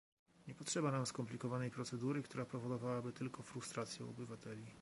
Nie 0.49 0.55
potrzeba 0.55 0.91
nam 0.91 1.05
skomplikowanej 1.05 1.71
procedury, 1.71 2.23
która 2.23 2.45
powodowałaby 2.45 3.13
tylko 3.13 3.43
frustrację 3.43 4.05
u 4.05 4.09
obywateli 4.09 4.65